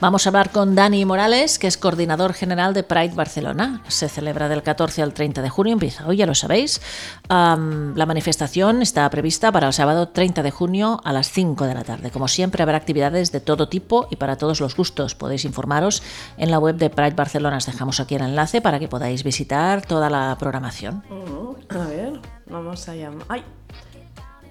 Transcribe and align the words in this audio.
Vamos 0.00 0.24
a 0.24 0.30
hablar 0.30 0.50
con 0.50 0.74
Dani 0.74 1.04
Morales, 1.04 1.58
que 1.58 1.66
es 1.66 1.76
coordinador 1.76 2.32
general 2.32 2.72
de 2.72 2.82
Pride 2.82 3.14
Barcelona. 3.14 3.82
Se 3.88 4.08
celebra 4.08 4.48
del 4.48 4.62
14 4.62 5.02
al 5.02 5.12
30 5.12 5.42
de 5.42 5.50
junio, 5.50 5.74
empieza 5.74 6.06
hoy, 6.06 6.16
ya 6.16 6.24
lo 6.24 6.34
sabéis. 6.34 6.80
la 7.28 8.06
manifestación 8.06 8.80
está 8.80 9.10
prevista 9.10 9.52
para 9.52 9.66
el 9.66 9.74
sábado 9.74 10.08
30 10.08 10.42
de 10.42 10.50
junio 10.50 11.02
a 11.04 11.12
las 11.12 11.30
5 11.30 11.66
de 11.66 11.74
la 11.74 11.84
tarde. 11.84 12.10
Como 12.10 12.28
siempre, 12.28 12.62
habrá 12.62 12.78
actividades 12.78 13.30
de 13.30 13.40
todo 13.40 13.68
tipo 13.68 14.08
y 14.10 14.16
para 14.16 14.36
todos 14.36 14.60
los 14.60 14.74
gustos. 14.74 15.14
Podéis 15.14 15.44
informaros 15.44 16.02
en 16.38 16.50
la 16.50 16.58
web 16.58 16.76
de 16.76 16.88
Pride 16.88 17.14
Barcelona. 17.14 17.58
Os 17.58 17.66
dejamos 17.66 18.00
aquí 18.00 18.14
el 18.14 18.22
enlace 18.22 18.62
para 18.62 18.78
que 18.78 18.88
podáis 18.88 19.22
visitar 19.22 19.82
toda 19.84 20.08
la 20.08 20.34
programación. 20.38 21.04
Mm, 21.10 21.76
a 21.76 21.86
ver, 21.88 22.20
vamos 22.46 22.88
a 22.88 22.94
llamar. 22.94 23.26
¡Ay! 23.28 23.44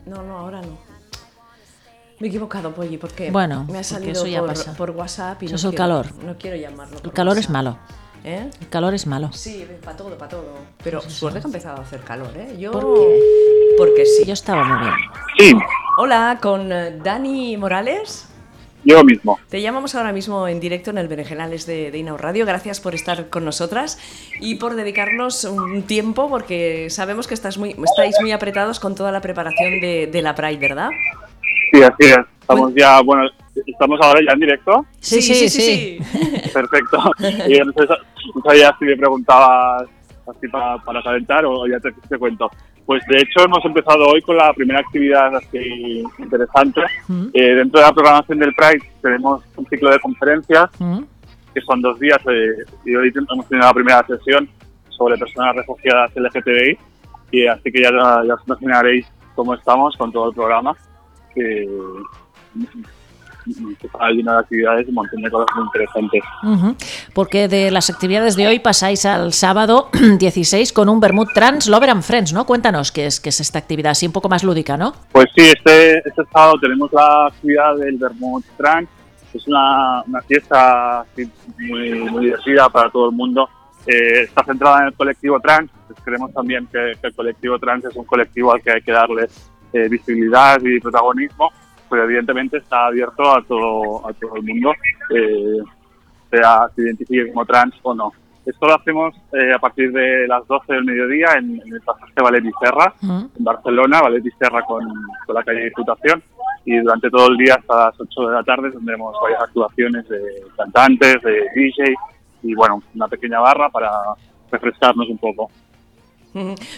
No, 0.05 0.21
no, 0.21 0.37
ahora 0.37 0.61
no. 0.61 0.88
Me 2.19 2.27
he 2.27 2.29
equivocado, 2.29 2.73
Polly, 2.73 2.97
porque 2.97 3.31
bueno, 3.31 3.65
me 3.71 3.79
ha 3.79 3.83
salido 3.83 4.23
por, 4.45 4.75
por, 4.75 4.91
WhatsApp 4.91 5.41
y 5.43 5.45
eso 5.45 5.53
no 5.53 5.55
es 5.55 5.63
el 5.63 5.69
quiero, 5.69 5.83
calor. 5.83 6.05
No 6.23 6.37
quiero 6.37 6.57
llamarlo. 6.57 6.97
el 7.01 7.11
calor 7.11 7.31
WhatsApp. 7.31 7.43
es 7.43 7.49
malo. 7.49 7.77
¿Eh? 8.25 8.49
El 8.59 8.67
calor 8.67 8.93
es 8.93 9.07
malo. 9.07 9.31
Sí, 9.31 9.65
para 9.83 9.95
todo, 9.95 10.17
para 10.17 10.29
todo. 10.29 10.53
Pero 10.83 10.99
Pues 11.01 11.13
suerte 11.13 11.39
que 11.39 11.45
ha 11.45 11.47
empezado 11.47 11.77
a 11.77 11.81
hacer 11.81 12.01
calor, 12.01 12.31
¿eh? 12.35 12.57
Yo... 12.59 12.71
¿Por 12.71 12.83
qué? 12.83 13.75
Porque 13.77 14.05
sí. 14.05 14.25
Yo 14.25 14.33
estaba 14.33 14.65
muy 14.65 14.79
bien. 14.79 14.93
Sí, 15.37 15.55
Hola, 15.97 16.37
con 16.41 16.71
eh, 16.71 16.99
Dani 17.01 17.55
Morales. 17.55 18.27
yo 18.83 19.03
mismo. 19.05 19.39
Te 19.47 19.61
llamamos 19.61 19.95
ahora 19.95 20.11
mismo 20.11 20.49
en 20.49 20.59
directo 20.59 20.89
en 20.89 20.97
el 20.97 21.07
Berenjenales 21.07 21.65
de, 21.65 21.91
de 21.91 21.97
Inau 21.97 22.17
Radio. 22.17 22.45
Gracias 22.45 22.81
por 22.81 22.93
estar 22.93 23.29
con 23.29 23.45
nosotras 23.45 23.97
y 24.41 24.55
por 24.55 24.75
dedicarnos 24.75 25.45
un 25.45 25.83
tiempo, 25.83 26.29
porque 26.29 26.89
sabemos 26.89 27.27
que 27.27 27.33
estás 27.33 27.57
muy, 27.57 27.73
estáis 27.85 28.15
muy 28.19 28.33
apretados 28.33 28.81
con 28.81 28.95
toda 28.95 29.13
la 29.13 29.21
preparación 29.21 29.79
de, 29.79 30.09
de 30.11 30.21
la 30.21 30.35
Pride, 30.35 30.57
¿verdad? 30.57 30.89
Sí, 31.71 31.83
así 31.83 32.11
es. 32.11 32.17
Estamos 32.41 32.73
ya, 32.75 33.01
bueno, 33.01 33.29
estamos 33.65 33.99
ahora 34.01 34.19
ya 34.25 34.33
en 34.33 34.39
directo. 34.39 34.85
Sí, 34.99 35.21
sí, 35.21 35.49
sí. 35.49 35.99
Perfecto. 36.53 36.97
Y 37.47 37.59
no, 37.59 37.71
sé, 37.73 37.87
no 38.35 38.41
sabía 38.43 38.75
si 38.79 38.85
me 38.85 38.97
preguntabas 38.97 39.87
así 40.27 40.47
para, 40.47 40.77
para 40.79 41.01
calentar 41.03 41.45
o 41.45 41.67
ya 41.67 41.79
te, 41.79 41.91
te 42.07 42.17
cuento. 42.17 42.49
Pues 42.85 43.03
de 43.07 43.17
hecho 43.17 43.45
hemos 43.45 43.63
empezado 43.63 44.07
hoy 44.07 44.21
con 44.21 44.35
la 44.35 44.51
primera 44.53 44.79
actividad 44.79 45.35
así 45.35 46.03
interesante. 46.17 46.81
Mm. 47.07 47.27
Eh, 47.33 47.55
dentro 47.55 47.79
de 47.79 47.85
la 47.85 47.93
programación 47.93 48.39
del 48.39 48.55
Pride 48.55 48.83
tenemos 49.01 49.43
un 49.55 49.65
ciclo 49.67 49.91
de 49.91 49.99
conferencias 49.99 50.69
Mm. 50.79 51.03
que 51.53 51.61
son 51.61 51.81
dos 51.81 51.99
días 51.99 52.19
eh, 52.27 52.65
y 52.85 52.95
hoy 52.95 53.13
hemos 53.15 53.47
tenido 53.47 53.67
la 53.67 53.73
primera 53.73 54.05
sesión 54.07 54.49
sobre 54.89 55.17
personas 55.17 55.55
refugiadas 55.55 56.11
LGTBI 56.15 56.77
y 57.31 57.45
así 57.45 57.71
que 57.71 57.83
ya, 57.83 57.91
ya 57.91 58.33
os 58.33 58.47
imaginaréis 58.47 59.05
cómo 59.35 59.53
estamos 59.53 59.95
con 59.97 60.11
todo 60.11 60.29
el 60.29 60.35
programa 60.35 60.75
que, 61.39 61.67
lleno 64.11 64.33
de 64.33 64.39
actividades 64.39 64.87
un 64.87 64.95
montón 64.95 65.21
de 65.21 65.31
cosas 65.31 65.47
muy 65.55 65.65
interesantes. 65.65 66.21
Porque 67.13 67.47
de 67.47 67.71
las 67.71 67.89
actividades 67.89 68.35
de 68.35 68.47
hoy 68.47 68.59
pasáis 68.59 69.05
al 69.05 69.33
sábado 69.33 69.89
16 70.19 70.73
con 70.73 70.89
un 70.89 70.99
Bermud 70.99 71.27
Trans 71.33 71.67
Lover 71.67 71.89
and 71.89 72.03
Friends, 72.03 72.33
¿no? 72.33 72.45
Cuéntanos 72.45 72.91
qué 72.91 73.05
es, 73.05 73.19
qué 73.19 73.29
es 73.29 73.39
esta 73.39 73.59
actividad, 73.59 73.91
así 73.91 74.05
un 74.05 74.13
poco 74.13 74.29
más 74.29 74.43
lúdica, 74.43 74.77
¿no? 74.77 74.93
Pues 75.11 75.27
sí, 75.35 75.41
este, 75.41 75.97
este 75.99 76.23
sábado 76.31 76.55
tenemos 76.61 76.91
la 76.91 77.27
actividad 77.27 77.75
del 77.77 77.97
Vermont 77.97 78.45
Trans. 78.57 78.89
Es 79.33 79.47
una, 79.47 80.01
una 80.07 80.21
fiesta 80.21 81.01
así 81.01 81.29
muy, 81.59 81.93
muy 82.09 82.25
divertida 82.25 82.67
para 82.69 82.89
todo 82.89 83.09
el 83.09 83.15
mundo. 83.15 83.47
Eh, 83.85 84.23
está 84.23 84.43
centrada 84.43 84.81
en 84.81 84.87
el 84.87 84.93
colectivo 84.93 85.39
trans. 85.39 85.69
Pues 85.87 85.99
creemos 86.03 86.33
también 86.33 86.67
que, 86.67 86.93
que 86.99 87.07
el 87.07 87.15
colectivo 87.15 87.59
trans 87.59 87.85
es 87.85 87.95
un 87.95 88.05
colectivo 88.05 88.51
al 88.51 88.61
que 88.61 88.71
hay 88.71 88.81
que 88.81 88.91
darle 88.91 89.27
eh, 89.73 89.87
visibilidad 89.89 90.59
y 90.61 90.79
protagonismo, 90.79 91.51
pero 91.89 92.03
evidentemente 92.03 92.57
está 92.57 92.87
abierto 92.87 93.23
a 93.35 93.41
todo, 93.43 94.07
a 94.07 94.13
todo 94.13 94.35
el 94.35 94.43
mundo, 94.43 94.73
eh, 95.15 95.57
sea 96.29 96.67
se 96.75 96.81
identifique 96.83 97.31
como 97.31 97.45
trans 97.45 97.75
o 97.81 97.93
no. 97.93 98.11
Esto 98.45 98.67
lo 98.67 98.75
hacemos 98.75 99.15
eh, 99.33 99.53
a 99.53 99.59
partir 99.59 99.91
de 99.91 100.27
las 100.27 100.45
12 100.47 100.73
del 100.73 100.85
mediodía 100.85 101.33
en, 101.37 101.61
en 101.63 101.73
el 101.73 101.81
pasaje 101.81 102.13
Valeri 102.21 102.51
Serra, 102.61 102.93
Mm. 103.01 103.25
en 103.37 103.43
Barcelona, 103.43 104.01
Valeri 104.01 104.31
Serra 104.39 104.63
con, 104.63 104.83
con 105.25 105.35
la 105.35 105.43
calle 105.43 105.65
Diputación, 105.65 106.23
y 106.65 106.77
durante 106.77 107.09
todo 107.09 107.27
el 107.29 107.37
día 107.37 107.55
hasta 107.55 107.85
las 107.85 107.99
8 107.99 108.27
de 108.27 108.33
la 108.33 108.43
tarde 108.43 108.71
tendremos 108.71 109.15
varias 109.21 109.41
actuaciones 109.41 110.07
de 110.09 110.19
cantantes, 110.57 111.21
de 111.21 111.45
DJ 111.55 111.93
y 112.43 112.55
bueno, 112.55 112.81
una 112.95 113.07
pequeña 113.07 113.39
barra 113.39 113.69
para 113.69 113.89
refrescarnos 114.51 115.07
un 115.09 115.17
poco. 115.17 115.49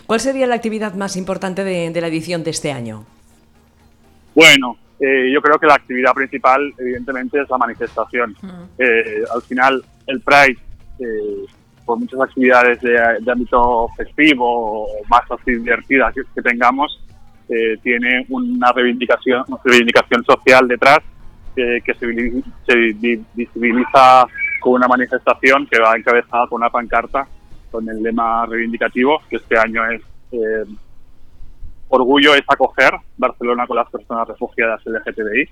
¿Cuál 0.05 0.19
sería 0.19 0.47
la 0.47 0.55
actividad 0.55 0.93
más 0.95 1.15
importante 1.17 1.63
de, 1.63 1.89
de 1.91 2.01
la 2.01 2.07
edición 2.07 2.43
de 2.43 2.51
este 2.51 2.71
año? 2.71 3.05
Bueno, 4.33 4.77
eh, 4.99 5.29
yo 5.33 5.41
creo 5.41 5.59
que 5.59 5.67
la 5.67 5.75
actividad 5.75 6.13
principal, 6.13 6.73
evidentemente, 6.77 7.41
es 7.41 7.49
la 7.49 7.57
manifestación. 7.57 8.35
Eh, 8.77 9.23
al 9.33 9.41
final, 9.41 9.83
el 10.07 10.21
Pride, 10.21 10.57
eh, 10.99 11.45
por 11.85 11.99
muchas 11.99 12.21
actividades 12.21 12.79
de, 12.81 12.91
de 13.19 13.31
ámbito 13.31 13.89
festivo 13.97 14.83
o 14.83 14.87
más 15.09 15.23
así 15.29 15.55
divertidas 15.55 16.13
que, 16.13 16.21
que 16.33 16.41
tengamos, 16.41 17.03
eh, 17.49 17.77
tiene 17.83 18.25
una 18.29 18.71
reivindicación, 18.71 19.43
una 19.47 19.57
reivindicación 19.65 20.23
social 20.23 20.67
detrás 20.67 20.99
eh, 21.57 21.81
que 21.83 21.93
se, 21.95 22.43
se 22.65 22.75
vi- 22.93 23.21
visibiliza 23.33 24.25
con 24.61 24.73
una 24.73 24.87
manifestación 24.87 25.67
que 25.67 25.79
va 25.79 25.97
encabezada 25.97 26.47
con 26.47 26.61
una 26.61 26.69
pancarta 26.69 27.27
con 27.71 27.87
el 27.89 28.03
lema 28.03 28.45
reivindicativo, 28.45 29.21
que 29.29 29.37
este 29.37 29.57
año 29.57 29.81
es 29.89 30.01
eh, 30.31 30.65
Orgullo 31.89 32.33
es 32.33 32.43
acoger 32.47 32.93
Barcelona 33.17 33.67
con 33.67 33.75
las 33.75 33.89
personas 33.89 34.27
refugiadas 34.27 34.81
LGTBI, 34.85 35.49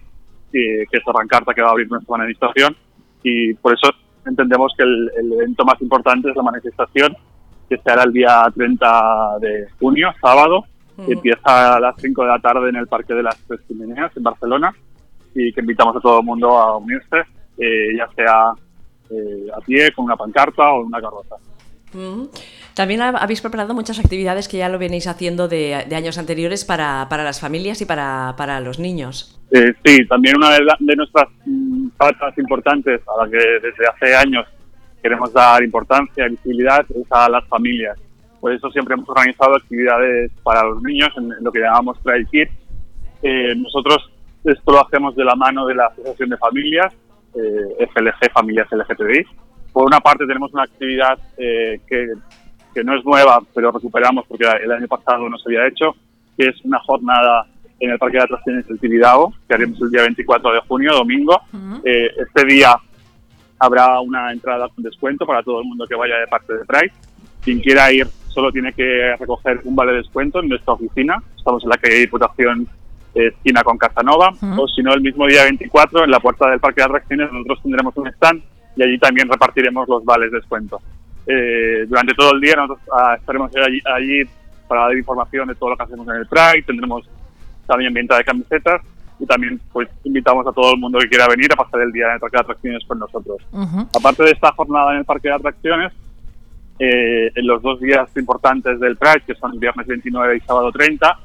y 0.53 0.85
que 0.87 0.97
es 0.97 1.03
la 1.05 1.13
pancarta 1.13 1.53
que 1.53 1.61
va 1.61 1.67
a 1.67 1.71
abrir 1.71 1.89
nuestra 1.89 2.17
manifestación. 2.17 2.75
Y 3.23 3.53
por 3.55 3.73
eso 3.73 3.89
entendemos 4.25 4.73
que 4.77 4.83
el, 4.83 5.11
el 5.17 5.33
evento 5.33 5.65
más 5.65 5.81
importante 5.81 6.29
es 6.29 6.35
la 6.35 6.43
manifestación, 6.43 7.15
que 7.67 7.77
se 7.77 7.91
hará 7.91 8.03
el 8.03 8.13
día 8.13 8.43
30 8.55 9.39
de 9.41 9.67
junio, 9.79 10.11
sábado, 10.21 10.63
que 10.95 11.01
Ujú. 11.01 11.11
empieza 11.11 11.75
a 11.75 11.79
las 11.79 11.95
5 11.97 12.21
de 12.21 12.27
la 12.27 12.39
tarde 12.39 12.69
en 12.69 12.77
el 12.77 12.87
Parque 12.87 13.13
de 13.13 13.23
las 13.23 13.37
Tres 13.45 13.59
Chimeneas, 13.67 14.15
en 14.15 14.23
Barcelona, 14.23 14.73
y 15.35 15.51
que 15.53 15.61
invitamos 15.61 15.95
a 15.95 15.99
todo 15.99 16.19
el 16.19 16.25
mundo 16.25 16.57
a 16.57 16.77
unirse, 16.77 17.17
eh, 17.57 17.95
ya 17.97 18.07
sea 18.15 18.53
eh, 19.09 19.47
a 19.55 19.59
pie, 19.59 19.91
con 19.91 20.05
una 20.05 20.15
pancarta 20.15 20.71
o 20.71 20.81
en 20.81 20.87
una 20.87 21.01
carroza. 21.01 21.35
También 22.73 23.01
ha- 23.01 23.09
habéis 23.09 23.41
preparado 23.41 23.73
muchas 23.73 23.99
actividades 23.99 24.47
que 24.47 24.57
ya 24.57 24.69
lo 24.69 24.77
venéis 24.79 25.07
haciendo 25.07 25.47
de, 25.47 25.85
de 25.87 25.95
años 25.95 26.17
anteriores 26.17 26.65
para, 26.65 27.07
para 27.09 27.23
las 27.23 27.39
familias 27.39 27.81
y 27.81 27.85
para, 27.85 28.33
para 28.37 28.59
los 28.59 28.79
niños. 28.79 29.39
Eh, 29.51 29.73
sí, 29.83 30.05
también 30.07 30.37
una 30.37 30.51
de, 30.51 30.63
la- 30.63 30.77
de 30.79 30.95
nuestras 30.95 31.27
mm, 31.45 31.89
patas 31.97 32.37
importantes 32.37 33.01
a 33.07 33.25
la 33.25 33.29
que 33.31 33.37
desde 33.37 33.87
hace 33.87 34.15
años 34.15 34.45
queremos 35.01 35.31
dar 35.33 35.63
importancia 35.63 36.25
y 36.27 36.31
visibilidad 36.31 36.85
es 36.89 37.07
a 37.11 37.29
las 37.29 37.45
familias. 37.47 37.97
Por 38.39 38.53
eso 38.53 38.69
siempre 38.71 38.93
hemos 38.93 39.09
organizado 39.09 39.55
actividades 39.55 40.31
para 40.43 40.63
los 40.63 40.81
niños 40.83 41.09
en, 41.17 41.29
lo 41.43 41.51
que 41.51 41.59
llamamos 41.59 41.97
Pride 41.99 42.25
Kids. 42.31 42.51
Eh, 43.23 43.53
nosotros 43.55 44.09
esto 44.45 44.71
lo 44.71 44.85
hacemos 44.85 45.15
de 45.15 45.25
la 45.25 45.35
mano 45.35 45.65
de 45.65 45.75
la 45.75 45.87
Asociación 45.87 46.29
de 46.29 46.37
Familias, 46.37 46.93
eh, 47.35 47.87
FLG, 47.93 48.31
Familias 48.31 48.67
LGTBI. 48.71 49.25
Por 49.79 49.87
una 49.87 50.01
parte 50.01 50.27
tenemos 50.27 50.51
una 50.51 50.63
actividad 50.63 51.17
eh, 51.37 51.79
que, 51.87 52.11
que 52.73 52.83
no 52.83 52.97
es 52.97 53.05
nueva, 53.05 53.41
pero 53.55 53.71
recuperamos 53.71 54.25
porque 54.27 54.45
el 54.61 54.69
año 54.73 54.89
pasado 54.89 55.29
no 55.29 55.37
se 55.37 55.47
había 55.47 55.67
hecho, 55.69 55.95
que 56.37 56.47
es 56.47 56.65
una 56.65 56.79
jornada 56.79 57.47
en 57.79 57.91
el 57.91 57.97
Parque 57.97 58.17
de 58.17 58.23
Atracciones 58.23 58.67
del 58.67 58.77
Tibidabo, 58.77 59.33
que 59.47 59.53
haremos 59.53 59.81
el 59.81 59.89
día 59.89 60.01
24 60.01 60.51
de 60.51 60.59
junio, 60.67 60.91
domingo. 60.91 61.39
Eh, 61.85 62.11
este 62.17 62.45
día 62.45 62.75
habrá 63.57 64.01
una 64.01 64.33
entrada 64.33 64.67
con 64.67 64.83
descuento 64.83 65.25
para 65.25 65.43
todo 65.43 65.61
el 65.61 65.67
mundo 65.69 65.87
que 65.87 65.95
vaya 65.95 66.17
de 66.17 66.27
parte 66.27 66.55
de 66.55 66.65
Pride. 66.65 66.91
Quien 67.41 67.61
quiera 67.61 67.89
ir 67.89 68.05
solo 68.27 68.51
tiene 68.51 68.73
que 68.73 69.15
recoger 69.17 69.61
un 69.63 69.77
vale 69.77 69.93
de 69.93 69.99
descuento 69.99 70.41
en 70.41 70.49
nuestra 70.49 70.73
oficina. 70.73 71.23
Estamos 71.37 71.63
en 71.63 71.69
la 71.69 71.77
calle 71.77 71.99
Diputación, 71.99 72.67
eh, 73.15 73.27
esquina 73.27 73.63
con 73.63 73.77
Casanova. 73.77 74.33
Ujú. 74.41 74.61
O 74.61 74.67
si 74.67 74.83
no, 74.83 74.93
el 74.93 74.99
mismo 74.99 75.25
día 75.25 75.43
24, 75.43 76.03
en 76.03 76.11
la 76.11 76.19
puerta 76.19 76.49
del 76.49 76.59
Parque 76.59 76.81
de 76.81 76.85
Atracciones, 76.85 77.31
nosotros 77.31 77.61
tendremos 77.63 77.95
un 77.95 78.07
stand 78.07 78.43
y 78.79 78.83
allí 78.83 78.97
también 78.97 79.27
repartiremos 79.27 79.89
los 79.89 80.05
vales 80.05 80.31
de 80.31 80.37
descuento. 80.37 80.79
Eh, 81.27 81.85
durante 81.85 82.13
todo 82.13 82.33
el 82.33 82.39
día 82.39 82.55
nosotros 82.55 82.79
ah, 82.93 83.15
estaremos 83.19 83.51
allí, 83.55 83.81
allí 83.93 84.23
para 84.69 84.83
dar 84.83 84.97
información 84.97 85.49
de 85.49 85.55
todo 85.55 85.71
lo 85.71 85.77
que 85.77 85.83
hacemos 85.83 86.07
en 86.07 86.15
el 86.15 86.27
Pride. 86.27 86.63
Tendremos 86.65 87.09
también 87.67 87.93
venta 87.93 88.17
de 88.17 88.23
camisetas 88.23 88.81
y 89.19 89.25
también 89.25 89.59
pues 89.73 89.89
invitamos 90.05 90.47
a 90.47 90.53
todo 90.53 90.73
el 90.73 90.79
mundo 90.79 90.97
que 90.99 91.09
quiera 91.09 91.27
venir 91.27 91.51
a 91.51 91.57
pasar 91.57 91.81
el 91.81 91.91
día 91.91 92.07
en 92.07 92.13
el 92.13 92.19
Parque 92.21 92.37
de 92.37 92.41
Atracciones 92.41 92.85
con 92.87 92.99
nosotros. 92.99 93.37
Ujú. 93.51 93.87
Aparte 93.97 94.23
de 94.23 94.31
esta 94.31 94.53
jornada 94.53 94.93
en 94.93 94.99
el 94.99 95.05
Parque 95.05 95.27
de 95.27 95.33
Atracciones, 95.33 95.91
eh, 96.79 97.31
en 97.35 97.47
los 97.47 97.61
dos 97.61 97.81
días 97.81 98.09
importantes 98.15 98.79
del 98.79 98.95
Pride, 98.95 99.23
que 99.27 99.35
son 99.35 99.51
el 99.51 99.59
viernes 99.59 99.87
29 99.87 100.37
y 100.37 100.39
sábado 100.39 100.71
30, 100.71 101.19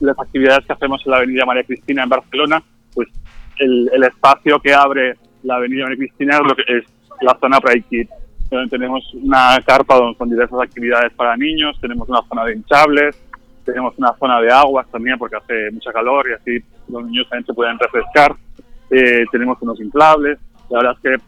las 0.00 0.18
actividades 0.18 0.66
que 0.66 0.72
hacemos 0.72 1.00
en 1.06 1.12
la 1.12 1.18
Avenida 1.18 1.46
María 1.46 1.62
Cristina 1.62 2.02
en 2.02 2.08
Barcelona, 2.08 2.60
pues 2.92 3.06
el, 3.58 3.88
el 3.94 4.02
espacio 4.02 4.58
que 4.58 4.74
abre 4.74 5.14
la 5.46 5.56
Avenida 5.56 5.84
María 5.84 5.98
Cristina 5.98 6.38
lo 6.40 6.54
que 6.54 6.62
es 6.66 6.84
la 7.22 7.36
zona 7.40 7.60
Pride 7.60 7.84
Kids, 7.88 8.10
donde 8.50 8.68
tenemos 8.70 9.02
una 9.14 9.58
carpa 9.64 9.96
don- 9.96 10.14
con 10.14 10.28
diversas 10.28 10.60
actividades 10.60 11.12
para 11.14 11.36
niños, 11.36 11.78
tenemos 11.80 12.08
una 12.08 12.20
zona 12.28 12.44
de 12.44 12.54
hinchables, 12.54 13.16
tenemos 13.64 13.94
una 13.98 14.12
zona 14.14 14.40
de 14.40 14.50
aguas 14.52 14.86
también 14.90 15.18
porque 15.18 15.36
hace 15.36 15.70
mucha 15.72 15.92
calor 15.92 16.26
y 16.28 16.34
así 16.34 16.64
los 16.88 17.04
niños 17.04 17.26
también 17.28 17.46
se 17.46 17.54
pueden 17.54 17.78
refrescar, 17.78 18.34
eh, 18.90 19.24
tenemos 19.32 19.58
unos 19.62 19.80
inflables 19.80 20.38
La 20.70 20.78
verdad 20.78 20.96
es 20.96 21.00
que 21.18 21.24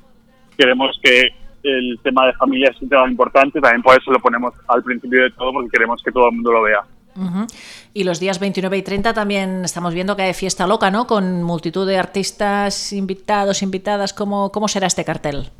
queremos 0.57 0.99
que 1.03 1.29
el 1.63 1.99
tema 2.03 2.27
de 2.27 2.33
familia 2.35 2.71
es 2.71 2.81
un 2.83 2.89
tema 2.89 3.09
importante, 3.11 3.61
también 3.61 3.83
por 3.83 3.97
eso 4.01 4.13
lo 4.13 4.21
ponemos 4.21 4.55
al 4.69 4.83
principio 4.83 5.23
de 5.25 5.31
todo, 5.33 5.53
porque 5.53 5.71
queremos 5.71 6.01
que 6.03 6.13
todo 6.13 6.29
el 6.29 6.35
mundo 6.37 6.53
lo 6.53 6.63
vea. 6.63 6.81
Y 7.95 8.05
los 8.05 8.21
días 8.21 8.39
29 8.39 8.79
y 8.79 8.83
30 8.83 9.15
también 9.15 9.65
estamos 9.65 9.95
viendo 9.95 10.17
que 10.17 10.23
hay 10.23 10.35
fiesta 10.35 10.67
loca, 10.67 10.91
¿no? 10.91 11.07
Con 11.07 11.43
multitud 11.43 11.87
de 11.87 11.99
artistas 11.99 12.93
invitados, 12.93 13.63
invitadas. 13.63 14.13
¿Cómo, 14.13 14.51
cómo 14.53 14.69
será 14.69 14.87
este 14.87 15.05
cartel? 15.05 15.51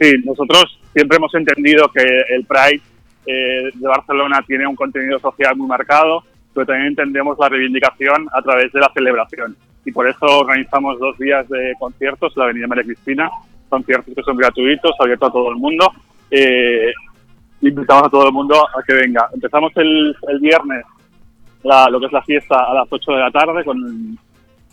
Sí, 0.00 0.12
nosotros 0.24 0.78
siempre 0.92 1.16
hemos 1.16 1.34
entendido 1.34 1.90
que 1.92 2.02
el 2.34 2.44
Pride 2.44 2.82
eh, 3.26 3.70
de 3.72 3.88
Barcelona 3.88 4.44
tiene 4.46 4.66
un 4.66 4.76
contenido 4.76 5.18
social 5.18 5.56
muy 5.56 5.66
marcado, 5.66 6.24
pero 6.52 6.66
también 6.66 6.88
entendemos 6.88 7.38
la 7.38 7.48
reivindicación 7.48 8.28
a 8.32 8.42
través 8.42 8.72
de 8.72 8.80
la 8.80 8.90
celebración. 8.92 9.56
Y 9.84 9.92
por 9.92 10.08
eso 10.08 10.24
organizamos 10.26 10.98
dos 10.98 11.16
días 11.18 11.48
de 11.48 11.74
conciertos 11.78 12.32
en 12.34 12.40
la 12.40 12.44
Avenida 12.44 12.66
María 12.66 12.84
Cristina, 12.84 13.30
conciertos 13.68 14.14
que 14.14 14.22
son 14.22 14.36
gratuitos, 14.36 14.92
abiertos 14.98 15.28
a 15.28 15.32
todo 15.32 15.50
el 15.50 15.56
mundo. 15.56 15.92
Eh, 16.30 16.92
invitamos 17.74 18.04
a 18.04 18.10
todo 18.10 18.26
el 18.26 18.32
mundo 18.32 18.56
a 18.56 18.82
que 18.82 18.94
venga. 18.94 19.28
Empezamos 19.32 19.72
el, 19.76 20.16
el 20.28 20.40
viernes 20.40 20.84
lo 21.90 22.00
que 22.00 22.06
es 22.06 22.12
la 22.12 22.22
fiesta 22.22 22.56
a 22.56 22.74
las 22.74 22.86
8 22.90 23.12
de 23.12 23.18
la 23.18 23.30
tarde, 23.30 23.64
con, 23.64 24.18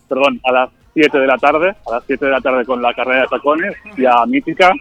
perdón, 0.08 0.40
a 0.44 0.52
las 0.52 0.70
7 0.94 1.20
de 1.20 1.28
la 1.28 1.38
tarde, 1.38 1.70
a 1.70 1.96
las 1.96 2.04
7 2.06 2.26
de 2.26 2.32
la 2.32 2.42
tarde 2.42 2.66
con 2.66 2.82
la 2.82 2.94
carrera 2.94 3.22
de 3.22 3.28
tacones, 3.28 3.76
ya 3.98 4.26
mítica. 4.26 4.74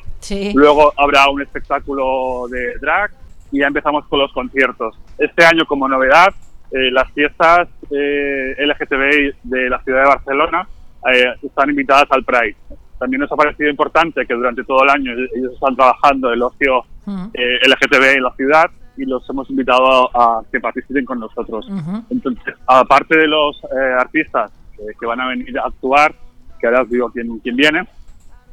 Luego 0.54 0.92
habrá 0.96 1.28
un 1.30 1.40
espectáculo 1.40 2.46
de 2.48 2.78
drag 2.80 3.12
y 3.52 3.60
ya 3.60 3.66
empezamos 3.66 4.06
con 4.06 4.18
los 4.18 4.32
conciertos. 4.32 4.98
Este 5.18 5.44
año, 5.44 5.64
como 5.66 5.88
novedad, 5.88 6.34
eh, 6.72 6.90
las 6.90 7.10
fiestas 7.12 7.68
eh, 7.90 8.54
LGTBI 8.58 9.34
de 9.44 9.70
la 9.70 9.82
ciudad 9.82 10.02
de 10.02 10.08
Barcelona 10.08 10.68
eh, 11.12 11.34
están 11.42 11.70
invitadas 11.70 12.06
al 12.10 12.24
Pride. 12.24 12.56
También 13.00 13.22
nos 13.22 13.32
ha 13.32 13.36
parecido 13.36 13.70
importante 13.70 14.26
que 14.26 14.34
durante 14.34 14.62
todo 14.62 14.84
el 14.84 14.90
año 14.90 15.12
ellos 15.12 15.54
están 15.54 15.74
trabajando 15.74 16.30
el 16.32 16.42
ocio 16.42 16.84
eh, 17.32 17.58
LGTB 17.66 18.16
en 18.16 18.22
la 18.22 18.34
ciudad 18.36 18.70
y 18.96 19.06
los 19.06 19.28
hemos 19.30 19.48
invitado 19.48 20.14
a, 20.14 20.42
que 20.52 20.60
participen 20.60 21.06
con 21.06 21.18
nosotros. 21.18 21.66
Entonces, 22.10 22.54
aparte 22.66 23.16
de 23.16 23.26
los 23.26 23.56
eh, 23.64 23.94
artistas 23.98 24.52
que 24.98 25.06
van 25.06 25.20
a 25.20 25.28
venir 25.28 25.58
a 25.58 25.66
actuar, 25.66 26.14
que 26.60 26.66
ahora 26.66 26.82
os 26.82 26.90
digo 26.90 27.10
quién, 27.10 27.38
quién 27.38 27.56
viene, 27.56 27.88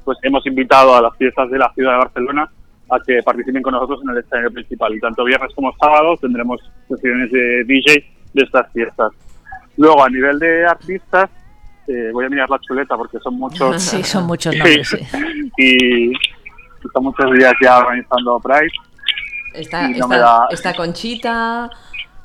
pues 0.06 0.18
hemos 0.24 0.46
invitado 0.48 0.96
a 0.96 1.02
las 1.02 1.18
fiestas 1.18 1.52
de 1.52 1.58
la 1.58 1.70
ciudad 1.74 1.92
de 1.92 1.98
Barcelona 1.98 2.50
a 2.90 3.00
que 3.06 3.22
participen 3.22 3.62
con 3.62 3.74
nosotros 3.74 4.00
en 4.04 4.12
el 4.12 4.20
escenario 4.20 4.52
principal. 4.52 4.96
Y 4.96 5.02
tanto 5.02 5.26
viernes 5.26 5.54
como 5.54 5.74
sábado 5.76 6.16
tendremos 6.16 6.62
sesiones 6.88 7.30
de 7.32 7.66
DJ 7.66 8.06
de 8.34 8.44
estas 8.44 8.72
fiestas. 8.72 9.12
Luego, 9.76 10.04
a 10.04 10.10
nivel 10.10 10.40
de 10.40 10.66
artistas, 10.66 11.30
eh, 11.88 12.10
voy 12.12 12.26
a 12.26 12.30
mirar 12.30 12.50
la 12.50 12.60
chuleta 12.60 12.98
porque 12.98 13.20
son 13.20 13.36
muchos. 13.36 13.82
Sí, 13.88 14.04
son 14.04 14.28
muchos 14.28 14.56
nombres. 14.56 14.98
y 15.58 16.12
están 16.84 17.04
muchos 17.04 17.32
días 17.34 17.54
ya 17.62 17.78
organizando 17.78 18.40
Pride. 18.40 18.72
Está, 19.54 20.74
Conchita, 20.76 21.70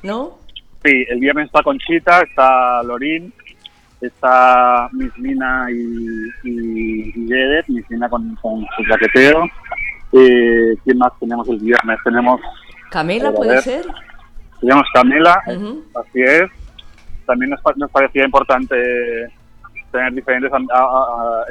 ¿no? 0.03 0.37
Sí, 0.83 1.05
el 1.09 1.19
viernes 1.19 1.45
está 1.47 1.63
Conchita, 1.63 2.21
está 2.21 2.83
Lorín, 2.83 3.33
está 4.01 4.89
Miss 4.91 5.17
Mina 5.17 5.65
y, 5.71 6.47
y, 6.47 7.13
Miss 7.67 7.89
Mina 7.89 8.09
con, 8.09 8.37
su 8.41 8.83
jaqueteo. 8.87 9.45
Eh, 10.11 10.75
¿Quién 10.83 10.97
más 10.99 11.11
tenemos 11.19 11.47
el 11.49 11.57
viernes? 11.57 11.97
Tenemos... 12.03 12.39
¿Camela 12.91 13.31
puede 13.31 13.59
ser? 13.61 13.85
Tenemos 14.59 14.85
Camela, 14.93 15.41
así 15.47 16.21
es. 16.21 16.51
También 17.25 17.51
nos, 17.51 17.77
nos 17.77 17.89
parecía 17.89 18.25
importante 18.25 18.75
tener 19.93 20.13
diferentes 20.13 20.51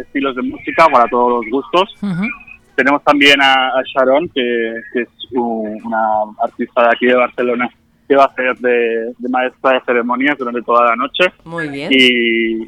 estilos 0.01 0.37
de 0.37 0.43
música 0.43 0.87
para 0.93 1.09
todos 1.09 1.45
los 1.45 1.51
gustos. 1.51 1.95
Tenemos 2.75 3.03
también 3.05 3.41
a, 3.41 3.81
Sharon, 3.95 4.29
que, 4.29 4.75
es 4.95 5.09
una 5.31 5.99
artista 6.43 6.83
de 6.83 6.89
aquí 6.89 7.07
de 7.07 7.15
Barcelona, 7.15 7.71
que 8.09 8.17
va 8.17 8.25
a 8.25 8.35
ser 8.35 8.57
de, 8.59 9.15
maestra 9.31 9.75
de 9.75 9.81
ceremonias 9.87 10.37
durante 10.37 10.63
toda 10.63 10.91
la 10.91 10.97
noche. 10.97 11.33
Muy 11.45 11.69
bien. 11.69 11.91
Y, 11.93 12.67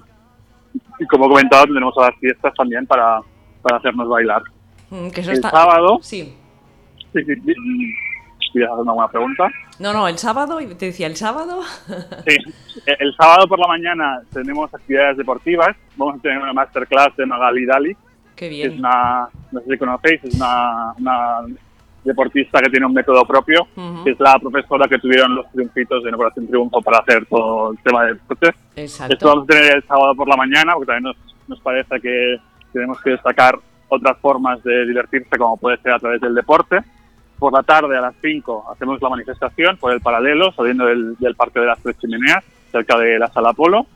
como 1.10 1.26
he 1.26 1.28
comentado, 1.28 1.64
tendremos 1.64 1.94
a 1.98 2.10
las 2.10 2.16
fiestas 2.20 2.54
también 2.54 2.86
para, 2.86 3.20
para 3.60 3.78
hacernos 3.78 4.08
bailar. 4.08 4.42
Mm, 4.90 5.08
que 5.08 5.20
el 5.20 5.42
sábado. 5.42 5.98
Sí. 6.02 6.34
Sí, 7.12 7.24
sí, 7.24 7.54
¿Quieres 8.54 8.70
hacer 8.70 8.82
una 8.82 8.92
buena 8.92 9.10
pregunta? 9.10 9.50
No, 9.80 9.92
no, 9.92 10.06
el 10.06 10.16
sábado, 10.16 10.58
te 10.78 10.86
decía, 10.86 11.08
el 11.08 11.16
sábado. 11.16 11.62
Sí, 12.24 12.36
el 12.86 13.12
sábado 13.16 13.48
por 13.48 13.58
la 13.58 13.66
mañana 13.66 14.22
tenemos 14.32 14.72
actividades 14.72 15.16
deportivas. 15.16 15.76
Vamos 15.96 16.20
a 16.20 16.22
tener 16.22 16.38
una 16.38 16.52
masterclass 16.52 17.16
de 17.16 17.26
Magali 17.26 17.66
Dali. 17.66 17.96
Qué 18.36 18.48
bien. 18.48 18.70
es 18.70 18.78
una, 18.78 19.28
no 19.50 19.60
sé 19.60 19.70
si 19.70 19.76
conocéis, 19.76 20.22
es 20.22 20.36
una, 20.36 20.94
deportista 22.04 22.60
que 22.60 22.70
tiene 22.70 22.86
un 22.86 22.92
método 22.92 23.24
propio, 23.24 23.66
que 24.04 24.10
es 24.12 24.20
la 24.20 24.38
profesora 24.38 24.86
que 24.86 24.98
tuvieron 24.98 25.34
los 25.34 25.50
triunfitos 25.50 26.04
en 26.06 26.14
Operación 26.14 26.46
Triunfo 26.46 26.80
para 26.80 26.98
hacer 26.98 27.26
todo 27.26 27.72
el 27.72 27.78
tema 27.78 28.04
de 28.04 28.12
deporte. 28.12 28.50
Exacto. 28.76 29.14
Esto 29.14 29.26
vamos 29.26 29.44
a 29.44 29.46
tener 29.52 29.76
el 29.76 29.82
sábado 29.84 30.14
por 30.14 30.28
la 30.28 30.36
mañana, 30.36 30.74
porque 30.74 30.92
también 30.92 31.04
nos, 31.04 31.16
nos 31.48 31.60
parece 31.60 32.00
que 32.00 32.36
tenemos 32.72 33.00
que 33.00 33.10
destacar 33.10 33.58
otras 33.88 34.16
formas 34.18 34.62
de 34.62 34.86
divertirse, 34.86 35.36
como 35.36 35.56
puede 35.56 35.78
ser 35.78 35.92
a 35.92 35.98
través 35.98 36.20
del 36.20 36.36
deporte 36.36 36.84
por 37.38 37.52
la 37.52 37.62
tarde 37.62 37.96
a 37.96 38.00
las 38.00 38.14
5 38.20 38.66
hacemos 38.72 39.00
la 39.00 39.08
manifestación 39.08 39.76
por 39.76 39.92
el 39.92 40.00
paralelo, 40.00 40.52
saliendo 40.52 40.86
del, 40.86 41.16
Parque 41.36 41.60
de 41.60 41.66
las 41.66 41.80
Tres 41.80 41.98
Chimeneas, 41.98 42.44
cerca 42.70 42.98
de 42.98 43.18
la 43.18 43.28
Sala 43.28 43.52
Polo. 43.52 43.86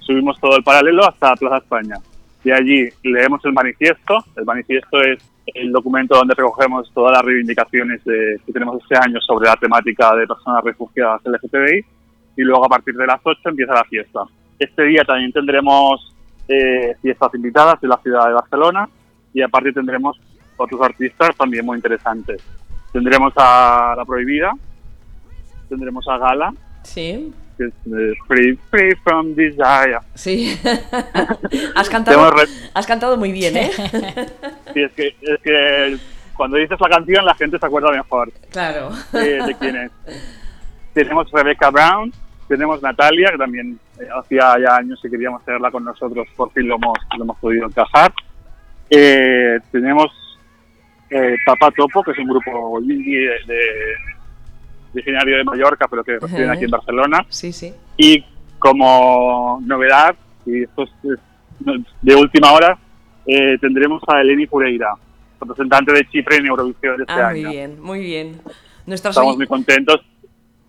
Subimos 0.00 0.38
todo 0.40 0.56
el 0.56 0.62
paralelo 0.62 1.06
hasta 1.06 1.36
Plaza 1.36 1.58
España. 1.58 1.96
De 2.44 2.52
allí 2.52 2.88
leemos 3.02 3.44
el 3.44 3.52
manifiesto. 3.52 4.24
El 4.36 4.44
manifiesto 4.44 5.00
es 5.02 5.18
el 5.46 5.72
documento 5.72 6.16
donde 6.16 6.34
recogemos 6.34 6.90
todas 6.94 7.12
las 7.12 7.22
reivindicaciones 7.22 8.00
que 8.04 8.52
tenemos 8.52 8.80
este 8.82 8.96
año 8.96 9.20
sobre 9.20 9.48
la 9.48 9.56
temática 9.56 10.14
de 10.14 10.26
personas 10.26 10.64
refugiadas 10.64 11.20
LGTBI. 11.24 11.84
Y 12.36 12.42
luego 12.42 12.66
a 12.66 12.68
partir 12.68 12.94
de 12.94 13.06
las 13.06 13.20
8 13.22 13.40
empieza 13.48 13.74
la 13.74 13.84
fiesta. 13.84 14.20
Este 14.58 14.82
día 14.84 15.04
también 15.04 15.32
tendremos 15.32 16.14
eh, 16.48 16.94
fiestas 17.02 17.34
invitadas 17.34 17.82
en 17.82 17.90
la 17.90 17.98
ciudad 17.98 18.26
de 18.26 18.34
Barcelona 18.34 18.88
y 19.34 19.42
aparte 19.42 19.72
tendremos 19.72 20.18
otros 20.56 20.80
artistas 20.80 21.36
también 21.36 21.64
muy 21.64 21.76
interesantes. 21.76 22.42
Tendremos 22.92 23.32
a 23.36 23.94
La 23.96 24.04
Prohibida, 24.04 24.52
tendremos 25.68 26.06
a 26.08 26.18
Gala. 26.18 26.52
Sí. 26.82 27.32
Que 27.56 27.64
es 27.64 27.72
free, 28.26 28.58
free 28.70 28.94
from 29.02 29.34
Desire. 29.34 29.98
Sí. 30.14 30.58
has, 31.74 31.88
cantado, 31.88 32.32
has 32.72 32.86
cantado 32.86 33.16
muy 33.16 33.32
bien, 33.32 33.56
¿eh? 33.56 33.70
sí, 34.72 34.82
es 34.82 34.92
que, 34.92 35.08
es 35.08 35.40
que 35.42 35.98
cuando 36.34 36.56
dices 36.56 36.78
la 36.80 36.88
canción 36.88 37.24
la 37.24 37.34
gente 37.34 37.58
se 37.58 37.66
acuerda 37.66 37.90
mejor. 37.90 38.32
Claro. 38.50 38.90
de 39.12 39.56
quién 39.58 39.76
es. 39.76 39.90
Tenemos 40.94 41.30
Rebecca 41.30 41.70
Brown, 41.70 42.12
tenemos 42.48 42.80
Natalia, 42.80 43.30
que 43.30 43.38
también 43.38 43.78
eh, 44.00 44.08
hacía 44.18 44.56
ya 44.58 44.76
años 44.76 44.98
que 45.02 45.10
queríamos 45.10 45.44
tenerla 45.44 45.70
con 45.70 45.84
nosotros, 45.84 46.26
por 46.36 46.50
fin 46.52 46.66
lo 46.66 46.76
hemos, 46.76 46.98
lo 47.16 47.24
hemos 47.24 47.38
podido 47.38 47.66
encajar. 47.66 48.12
Eh, 48.88 49.58
tenemos 49.70 50.10
eh, 51.10 51.36
Papa 51.44 51.70
Topo, 51.70 52.02
que 52.02 52.12
es 52.12 52.18
un 52.18 52.28
grupo 52.28 52.80
indie 52.80 53.30
de, 53.46 53.60
originario 54.92 55.38
de 55.38 55.44
Mallorca, 55.44 55.86
pero 55.88 56.04
que 56.04 56.18
reside 56.18 56.48
aquí 56.48 56.64
en 56.64 56.70
Barcelona. 56.70 57.26
Sí, 57.28 57.52
sí. 57.52 57.72
Y 57.96 58.24
como 58.58 59.60
novedad, 59.64 60.14
y 60.46 60.64
esto 60.64 60.84
es 60.84 61.18
de 62.02 62.14
última 62.14 62.52
hora, 62.52 62.78
eh, 63.26 63.58
tendremos 63.60 64.02
a 64.06 64.20
Eleni 64.20 64.46
Fureira, 64.46 64.94
representante 65.40 65.92
de 65.92 66.08
Chipre 66.08 66.36
en 66.36 66.46
Eurovisión 66.46 66.96
de 66.96 67.02
este 67.02 67.12
ah, 67.12 67.28
año. 67.28 67.42
Muy 67.42 67.56
bien, 67.56 67.80
muy 67.80 68.00
bien. 68.00 68.40
Estamos 68.86 69.36
muy 69.36 69.46
contentos. 69.46 70.00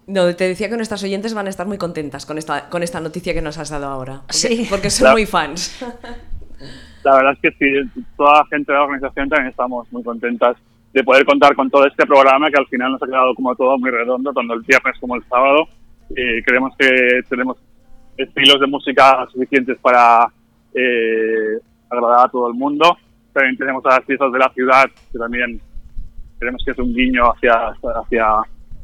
No, 0.08 0.36
te 0.36 0.48
decía 0.48 0.70
que 0.70 0.76
nuestras 0.76 1.04
oyentes 1.04 1.34
van 1.36 1.48
a 1.48 1.50
estar 1.52 1.68
muy 1.68 1.78
contentas 1.78 2.26
con 2.26 2.38
esta, 2.40 2.68
con 2.70 2.82
esta 2.82 3.00
noticia 3.00 3.34
que 3.34 3.42
nos 3.42 3.60
has 3.60 3.70
dado 3.70 3.86
ahora. 3.86 4.24
sí. 4.30 4.66
Porque 4.70 4.90
son 4.90 5.12
muy 5.12 5.26
fans. 5.26 5.84
la 7.04 7.16
verdad 7.16 7.34
es 7.34 7.40
que 7.40 7.52
sí, 7.92 8.02
toda 8.18 8.40
la 8.40 8.46
gente 8.48 8.72
de 8.72 8.78
la 8.78 8.84
organización 8.84 9.30
también 9.30 9.50
estamos 9.50 9.92
muy 9.92 10.04
contentas 10.04 10.58
de 10.94 11.04
poder 11.04 11.26
contar 11.26 11.56
con 11.56 11.70
todo 11.70 11.86
este 11.86 12.06
programa 12.06 12.50
que 12.50 12.58
al 12.58 12.68
final 12.68 12.92
nos 12.92 13.04
ha 13.04 13.06
quedado 13.06 13.36
como 13.36 13.56
todo 13.56 13.78
muy 13.78 13.92
redondo, 13.92 14.34
tanto 14.34 14.54
el 14.54 14.62
viernes 14.62 14.98
como 15.00 15.16
el 15.16 15.24
sábado. 15.26 15.68
Y 16.10 16.42
creemos 16.44 16.74
que 16.78 17.22
tenemos 17.30 17.58
estilos 18.18 18.60
de 18.60 18.68
música 18.68 19.28
suficientes 19.32 19.78
para 19.80 20.28
eh, 20.74 21.60
agradar 21.90 22.26
a 22.26 22.30
todo 22.30 22.48
el 22.48 22.56
mundo. 22.56 22.98
También 23.34 23.58
tenemos 23.58 23.86
a 23.86 23.98
las 23.98 24.06
fiestas 24.06 24.32
de 24.32 24.40
la 24.40 24.50
ciudad, 24.50 24.90
que 25.12 25.20
también 25.20 25.62
creemos 26.40 26.64
que 26.66 26.72
es 26.72 26.80
un 26.80 26.94
guiño 26.94 27.32
hacia, 27.32 27.54
hacia 28.02 28.26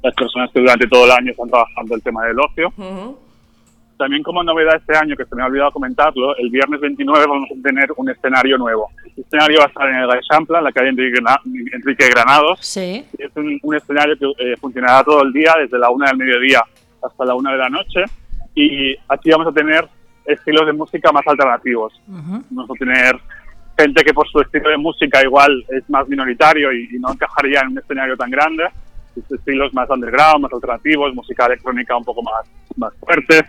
las 0.04 0.14
personas 0.14 0.52
que 0.52 0.60
durante 0.60 0.88
todo 0.88 1.06
el 1.06 1.12
año 1.12 1.32
están 1.32 1.50
trabajando 1.50 1.96
el 1.96 2.04
tema 2.04 2.26
del 2.26 2.40
ocio. 2.40 2.72
También 3.98 4.24
como 4.24 4.44
novedad 4.44 4.76
este 4.76 4.98
año, 4.98 5.16
que 5.16 5.26
se 5.26 5.36
me 5.36 5.44
ha 5.44 5.46
olvidado 5.46 5.72
comentarlo, 5.72 6.36
el 6.38 6.50
viernes 6.50 6.82
29 6.82 7.26
vamos 7.28 7.50
a 7.50 7.62
tener 7.64 7.90
un 7.96 8.10
escenario 8.10 8.58
nuevo. 8.58 8.90
Este 9.06 9.22
escenario 9.22 9.60
va 9.60 9.66
a 9.66 9.68
estar 9.68 9.90
en 9.90 9.96
el 9.96 10.08
Gaixampla, 10.08 10.58
en 10.58 10.64
la 10.66 10.72
calle 10.72 10.90
Enrique 10.90 12.10
Granados. 12.10 12.60
Sí. 12.62 13.06
Es 13.18 13.32
un, 13.36 13.76
escenario 13.76 14.18
que 14.18 14.26
eh, 14.44 14.58
funcionará 14.58 15.04
todo 15.04 15.24
el 15.24 15.32
día, 15.32 15.54
desde 15.60 15.80
la 15.80 15.90
una 15.90 16.08
del 16.08 16.18
mediodía 16.18 16.62
hasta 17.02 17.26
la 17.26 17.36
una 17.36 17.52
de 17.52 17.58
la 17.58 17.70
noche. 17.70 18.04
Y 18.54 18.96
aquí 19.08 19.30
vamos 19.32 19.48
a 19.48 19.54
tener 19.54 19.88
estilos 20.26 20.66
de 20.66 20.74
música 20.74 21.12
más 21.12 21.26
alternativos. 21.26 21.94
Vamos 22.08 22.70
a 22.70 22.74
tener 22.74 23.18
gente 23.78 24.04
que 24.04 24.14
por 24.14 24.28
su 24.28 24.40
estilo 24.42 24.70
de 24.70 24.78
música 24.78 25.22
igual 25.24 25.66
es 25.70 25.90
más 25.90 26.08
minoritario 26.08 26.72
y, 26.72 26.90
y 26.96 27.00
no 27.00 27.12
encajaría 27.12 27.62
en 27.62 27.70
un 27.70 27.78
escenario 27.78 28.16
tan 28.16 28.30
grande, 28.30 28.64
estilos 29.30 29.74
más 29.74 29.90
underground, 29.90 30.42
más 30.42 30.54
alternativos, 30.54 31.14
música 31.14 31.46
electrónica 31.46 31.96
un 31.96 32.04
poco 32.04 32.22
más, 32.22 32.46
más 32.78 32.94
fuerte. 32.96 33.46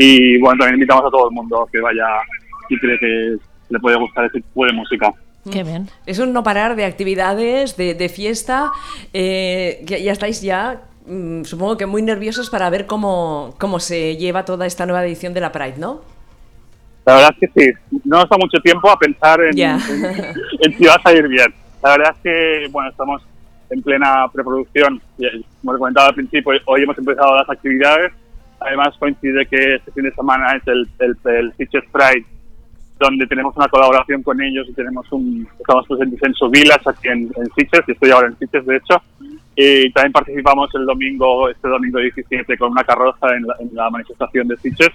Y 0.00 0.38
bueno, 0.38 0.58
también 0.60 0.76
invitamos 0.76 1.04
a 1.04 1.10
todo 1.10 1.28
el 1.28 1.34
mundo 1.34 1.68
que 1.72 1.80
vaya 1.80 2.06
y 2.70 2.78
cree 2.78 2.98
que 3.00 3.36
le 3.68 3.78
puede 3.80 3.96
gustar 3.96 4.24
ese 4.26 4.40
tipo 4.40 4.64
de 4.64 4.72
música. 4.72 5.12
Qué 5.50 5.64
bien. 5.64 5.88
Es 6.06 6.18
un 6.20 6.32
no 6.32 6.42
parar 6.44 6.76
de 6.76 6.84
actividades, 6.84 7.76
de, 7.76 7.94
de 7.94 8.08
fiesta. 8.08 8.70
Eh, 9.12 9.80
ya, 9.84 9.98
ya 9.98 10.12
estáis 10.12 10.40
ya, 10.40 10.82
mm, 11.06 11.42
supongo 11.44 11.76
que 11.76 11.86
muy 11.86 12.02
nerviosos 12.02 12.48
para 12.48 12.70
ver 12.70 12.86
cómo, 12.86 13.54
cómo 13.58 13.80
se 13.80 14.16
lleva 14.16 14.44
toda 14.44 14.66
esta 14.66 14.86
nueva 14.86 15.04
edición 15.04 15.34
de 15.34 15.40
la 15.40 15.50
Pride, 15.50 15.78
¿no? 15.78 16.00
La 17.06 17.14
verdad 17.14 17.34
es 17.40 17.50
que 17.52 17.60
sí, 17.60 17.72
no 18.04 18.18
nos 18.20 18.28
da 18.28 18.36
mucho 18.36 18.58
tiempo 18.62 18.88
a 18.90 18.98
pensar 18.98 19.40
en, 19.42 19.56
Ya. 19.56 19.78
en- 19.90 20.04
en 20.60 20.78
si 20.78 20.84
va 20.84 20.94
a 20.94 21.02
salir 21.02 21.26
bien. 21.26 21.52
La 21.82 21.90
verdad 21.96 22.14
es 22.14 22.22
que, 22.22 22.68
bueno, 22.70 22.90
estamos 22.90 23.22
en 23.70 23.82
plena 23.82 24.26
preproducción. 24.32 25.00
Como 25.62 25.74
he 25.74 25.78
comentado 25.78 26.08
al 26.08 26.14
principio, 26.14 26.52
hoy 26.66 26.82
hemos 26.82 26.98
empezado 26.98 27.34
las 27.36 27.48
actividades. 27.48 28.12
Además 28.60 28.96
coincide 28.98 29.46
que 29.46 29.76
este 29.76 29.92
fin 29.92 30.04
de 30.04 30.12
semana 30.12 30.56
es 30.56 30.66
el, 30.66 30.88
el, 30.98 31.16
el 31.24 31.52
Pride, 31.92 32.26
donde 32.98 33.26
tenemos 33.26 33.56
una 33.56 33.68
colaboración 33.68 34.22
con 34.22 34.40
ellos 34.40 34.66
y 34.68 34.72
tenemos 34.72 35.10
un, 35.12 35.46
estamos 35.58 35.86
presentes 35.86 36.20
en 36.22 36.34
su 36.34 36.50
vilas 36.50 36.84
aquí 36.86 37.08
en, 37.08 37.30
en 37.36 37.46
Sitges, 37.56 37.84
y 37.86 37.92
estoy 37.92 38.10
ahora 38.10 38.28
en 38.28 38.38
Sitges 38.38 38.66
de 38.66 38.76
hecho. 38.76 39.02
Y 39.54 39.90
también 39.92 40.12
participamos 40.12 40.70
el 40.74 40.86
domingo, 40.86 41.48
este 41.48 41.68
domingo 41.68 41.98
17, 41.98 42.56
con 42.58 42.72
una 42.72 42.84
carroza 42.84 43.34
en 43.36 43.46
la, 43.46 43.54
en 43.60 43.74
la 43.74 43.90
manifestación 43.90 44.48
de 44.48 44.56
Sitges 44.56 44.92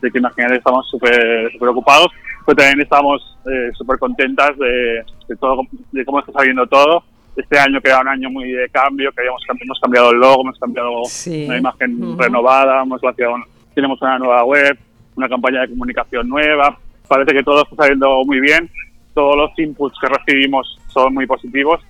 de 0.00 0.10
que 0.10 0.18
imagínate 0.18 0.56
estamos 0.56 0.88
súper 0.88 1.50
súper 1.52 1.68
ocupados, 1.68 2.08
pero 2.46 2.56
también 2.56 2.80
estamos 2.80 3.38
eh, 3.46 3.70
súper 3.74 3.98
contentas 3.98 4.56
de, 4.58 5.04
de 5.28 5.36
todo, 5.36 5.62
de 5.92 6.04
cómo 6.04 6.20
está 6.20 6.32
saliendo 6.32 6.66
todo. 6.66 7.04
Este 7.40 7.58
año 7.58 7.80
que 7.80 7.88
era 7.88 8.00
un 8.00 8.08
año 8.08 8.30
muy 8.30 8.50
de 8.50 8.68
cambio, 8.70 9.10
que 9.12 9.20
habíamos, 9.20 9.42
cambi- 9.48 9.62
hemos 9.64 9.80
cambiado 9.80 10.10
el 10.10 10.18
logo, 10.18 10.42
hemos 10.42 10.58
cambiado 10.58 11.04
Sí. 11.06 11.46
una 11.46 11.58
imagen 11.58 12.18
renovada, 12.18 12.82
hemos 12.82 13.02
un- 13.02 13.44
tenemos 13.74 14.00
una 14.02 14.18
nueva 14.18 14.44
web, 14.44 14.78
una 15.16 15.28
campaña 15.28 15.60
de 15.62 15.68
comunicación 15.70 16.28
nueva. 16.28 16.76
Parece 17.08 17.32
que 17.32 17.42
todo 17.42 17.62
está 17.62 17.76
saliendo 17.76 18.24
muy 18.24 18.40
bien. 18.40 18.68
Todos 19.14 19.36
los 19.36 19.58
inputs 19.58 19.98
que 20.00 20.06
recibimos 20.08 20.78
son 20.88 21.14
muy 21.14 21.26
positivos 21.26 21.80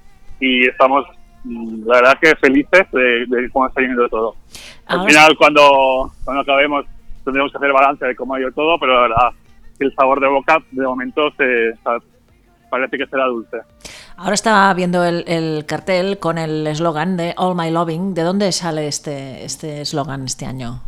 y 0.40 0.66
estamos, 0.69 1.04
mm, 1.45 1.87
la 1.87 1.97
verdad, 1.97 2.19
que 2.21 2.35
felices 2.37 2.87
de, 2.92 3.26
de 3.26 3.50
cómo 3.50 3.66
está 3.66 3.80
yendo 3.83 4.09
todo. 4.09 4.35
Al 4.87 5.07
final, 5.07 5.37
cuando, 5.37 6.11
cuando 6.25 6.42
acabemos, 6.42 6.85
tendremos 7.25 7.50
que 7.52 7.59
hacer 7.59 7.73
balance 7.73 8.04
de 8.07 8.16
cómo 8.16 8.35
ha 8.35 8.40
ido 8.40 8.50
todo, 8.52 8.78
pero 8.78 8.95
la 8.95 9.00
verdad 9.02 9.28
que 9.78 9.85
el 9.87 9.95
sabor 9.95 10.21
de 10.21 10.28
boca, 10.28 10.59
de 10.71 10.85
momento, 10.85 11.30
se, 11.37 11.73
parece 12.71 12.97
que 12.99 13.07
será 13.07 13.25
dulce. 13.26 13.59
Ahora 14.23 14.35
estaba 14.35 14.75
viendo 14.75 15.03
el, 15.05 15.25
el 15.27 15.65
cartel 15.65 16.19
con 16.19 16.37
el 16.37 16.67
eslogan 16.67 17.17
de 17.17 17.33
All 17.39 17.57
My 17.57 17.71
Loving. 17.71 18.12
¿De 18.12 18.23
dónde 18.23 18.53
sale 18.53 18.87
este 18.87 19.45
este 19.45 19.81
eslogan 19.81 20.25
este 20.27 20.45
año? 20.45 20.83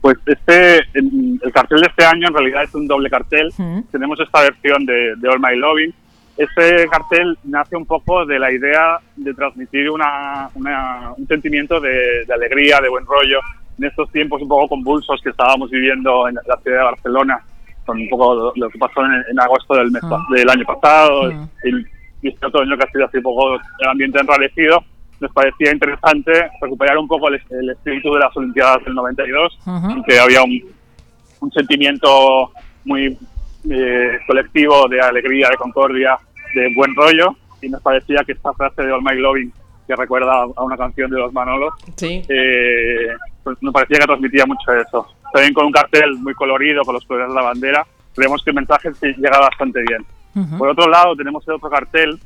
Pues 0.00 0.16
este, 0.26 0.76
el, 0.94 1.40
el 1.42 1.52
cartel 1.52 1.80
de 1.80 1.88
este 1.88 2.04
año 2.04 2.28
en 2.28 2.34
realidad 2.34 2.62
es 2.62 2.74
un 2.76 2.86
doble 2.86 3.10
cartel. 3.10 3.48
Ujú. 3.58 3.84
Tenemos 3.90 4.20
esta 4.20 4.42
versión 4.42 4.86
de, 4.86 5.16
de 5.16 5.28
All 5.28 5.40
My 5.40 5.56
Loving. 5.56 5.92
Este 6.36 6.86
cartel 6.88 7.36
nace 7.42 7.74
un 7.76 7.84
poco 7.84 8.24
de 8.24 8.38
la 8.38 8.52
idea 8.52 8.98
de 9.16 9.34
transmitir 9.34 9.90
una, 9.90 10.48
una- 10.54 11.12
un 11.18 11.26
sentimiento 11.26 11.80
de, 11.80 12.24
de 12.26 12.32
alegría, 12.32 12.78
de 12.80 12.88
buen 12.88 13.04
rollo, 13.06 13.40
en 13.76 13.86
estos 13.86 14.08
tiempos 14.12 14.40
un 14.40 14.46
poco 14.48 14.68
convulsos 14.68 15.20
que 15.20 15.30
estábamos 15.30 15.68
viviendo 15.68 16.28
en 16.28 16.36
la 16.36 16.56
ciudad 16.62 16.78
de 16.78 16.84
Barcelona, 16.84 17.40
con 17.84 17.98
un 18.00 18.08
poco 18.08 18.34
lo, 18.36 18.52
lo 18.54 18.70
que 18.70 18.78
pasó 18.78 19.04
en, 19.04 19.24
en 19.32 19.40
agosto 19.40 19.74
del, 19.74 19.90
mes, 19.90 20.02
pa- 20.08 20.18
Mm. 20.28 20.32
del 20.32 20.48
año 20.48 20.64
pasado, 20.64 21.24
Mm. 21.24 21.48
y, 21.64 21.68
y 21.70 21.97
este 22.22 22.46
otoño 22.46 22.76
que 22.76 22.84
ha 22.84 22.90
sido 22.90 23.04
así 23.06 23.18
un 23.18 23.22
poco 23.22 23.54
el 23.54 23.88
ambiente 23.88 24.18
enrarecido. 24.18 24.82
Nos 25.20 25.32
parecía 25.32 25.72
interesante 25.72 26.32
recuperar 26.60 26.98
un 26.98 27.06
poco 27.08 27.28
el, 27.28 27.40
el 27.50 27.70
espíritu 27.70 28.12
de 28.14 28.20
las 28.20 28.36
Olimpiadas 28.36 28.84
del 28.84 28.94
92, 28.94 29.58
Ujú. 29.66 29.90
en 29.90 30.02
que 30.04 30.18
había 30.18 30.42
un, 30.42 30.62
un 31.40 31.50
sentimiento 31.52 32.52
muy 32.84 33.16
eh, 33.70 34.18
colectivo 34.26 34.88
de 34.88 35.00
alegría, 35.00 35.48
de 35.50 35.56
concordia, 35.56 36.18
de 36.54 36.72
buen 36.74 36.94
rollo, 36.94 37.36
y 37.60 37.68
nos 37.68 37.82
parecía 37.82 38.22
que 38.24 38.32
esta 38.32 38.52
frase 38.52 38.82
de 38.82 38.92
All 38.92 39.02
My 39.02 39.16
Loving, 39.16 39.52
que 39.86 39.96
recuerda 39.96 40.32
a 40.56 40.62
una 40.64 40.76
canción 40.76 41.10
de 41.10 41.18
los 41.18 41.32
Manolos, 41.32 41.74
Sí. 41.96 42.22
eh, 42.28 43.08
pues 43.42 43.56
nos 43.60 43.72
parecía 43.74 43.98
que 43.98 44.06
transmitía 44.06 44.46
mucho 44.46 44.72
eso. 44.72 45.06
También 45.32 45.52
con 45.52 45.66
un 45.66 45.72
cartel 45.72 46.14
muy 46.18 46.34
colorido, 46.34 46.82
con 46.84 46.94
los 46.94 47.04
colores 47.04 47.28
de 47.28 47.34
la 47.34 47.42
bandera, 47.42 47.84
creemos 48.14 48.42
que 48.44 48.50
el 48.50 48.56
mensaje 48.56 48.90
llega 49.02 49.38
bastante 49.40 49.80
bien. 49.82 50.04
Por 50.58 50.68
otro 50.68 50.88
lado, 50.88 51.16
tenemos 51.16 51.46
el 51.48 51.54
otro 51.54 51.70
cartel 51.70 52.18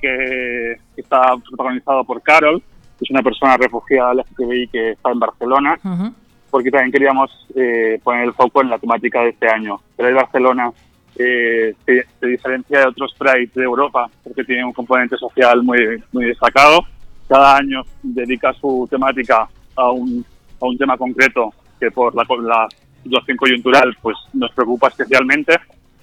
que, 0.00 0.76
está 0.96 1.34
protagonizado 1.48 2.04
por 2.04 2.22
Carol, 2.22 2.62
que 2.98 3.04
es 3.04 3.10
una 3.10 3.22
persona 3.22 3.56
refugiada 3.56 4.14
LGTBI 4.14 4.68
que 4.68 4.90
está 4.92 5.10
en 5.10 5.18
Barcelona, 5.18 5.78
Ujú. 5.84 6.14
porque 6.50 6.70
también 6.70 6.92
queríamos 6.92 7.30
eh, 7.54 8.00
poner 8.02 8.24
el 8.24 8.32
foco 8.32 8.62
en 8.62 8.70
la 8.70 8.78
temática 8.78 9.22
de 9.22 9.30
este 9.30 9.48
año. 9.48 9.80
Pride 9.96 10.12
Barcelona 10.12 10.70
eh, 11.18 11.74
se, 11.84 12.06
se 12.20 12.26
diferencia 12.26 12.80
de 12.80 12.86
otros 12.86 13.14
Pride 13.18 13.50
de 13.54 13.64
Europa 13.64 14.08
porque 14.22 14.44
tiene 14.44 14.64
un 14.64 14.72
componente 14.72 15.16
social 15.16 15.62
muy, 15.62 16.02
muy 16.12 16.26
destacado. 16.26 16.80
Cada 17.28 17.56
año 17.56 17.82
dedica 18.02 18.52
su 18.54 18.86
temática 18.90 19.48
a 19.76 19.90
un, 19.90 20.24
a 20.60 20.66
un 20.66 20.78
tema 20.78 20.96
concreto 20.96 21.52
que 21.80 21.90
por 21.90 22.14
la, 22.14 22.24
la 22.42 22.68
situación 23.02 23.36
coyuntural 23.36 23.96
pues 24.00 24.16
nos 24.32 24.50
preocupa 24.52 24.88
especialmente. 24.88 25.54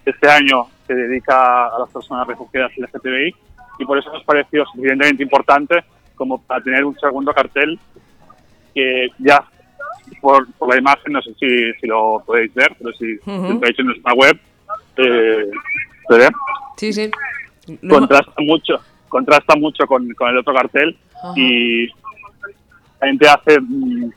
Este 0.06 0.30
año 0.30 0.68
se 0.88 0.94
dedica 0.94 1.68
a 1.68 1.80
las 1.80 1.90
personas 1.90 2.28
refugiadas 2.28 2.72
LGTBI 2.78 3.36
y 3.80 3.86
por 3.86 3.98
eso 3.98 4.12
nos 4.12 4.24
pareció 4.24 4.66
suficientemente 4.66 5.24
importante 5.24 5.84
como 6.16 6.42
para 6.42 6.64
tener 6.64 6.86
un 6.86 6.98
segundo 7.00 7.34
cartel 7.34 7.80
que 8.74 9.08
ya 9.20 9.44
por, 10.22 10.52
por 10.54 10.70
la 10.70 10.78
imagen, 10.78 11.14
no 11.14 11.22
sé 11.22 11.34
si, 11.40 11.74
si 11.80 11.88
lo 11.88 12.22
podéis 12.26 12.54
ver, 12.54 12.76
pero 12.78 12.92
si 12.94 13.16
Ujú. 13.26 13.52
entráis 13.52 13.78
en 13.80 13.86
nuestra 13.88 14.14
web, 14.14 14.40
eh, 14.98 15.50
se 16.08 16.18
ve, 16.18 16.30
Sí, 16.78 16.94
sí. 16.94 17.12
Contrasta 17.88 18.34
mucho, 18.40 18.80
contrasta 19.08 19.56
mucho 19.56 19.86
con, 19.88 20.10
con 20.14 20.30
el 20.30 20.38
otro 20.38 20.54
cartel 20.54 20.98
y 21.36 21.88
también 23.04 23.18
te 23.20 23.28
hace 23.28 23.60
mm, 23.60 24.12